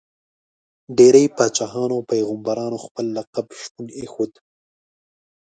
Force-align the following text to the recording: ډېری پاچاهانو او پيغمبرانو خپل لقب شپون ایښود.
ډېری 0.97 1.25
پاچاهانو 1.37 1.95
او 1.97 2.07
پيغمبرانو 2.11 2.77
خپل 2.85 3.05
لقب 3.17 3.47
شپون 3.61 3.85
ایښود. 3.97 4.31